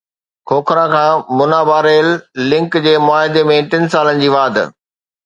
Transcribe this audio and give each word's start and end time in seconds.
کوکھرا 0.47 0.85
کان 0.93 1.11
منا-با 1.37 1.77
rail 1.87 2.09
link 2.49 2.71
جي 2.87 2.95
معاهدي 3.09 3.45
۾ 3.53 3.59
ٽن 3.71 3.83
سالن 3.97 4.23
جي 4.25 4.31
واڌ 4.37 4.55